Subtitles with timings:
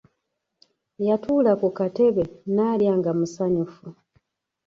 [1.07, 2.23] Yatuula ku katebe
[2.55, 3.85] naalya nga musanyufu.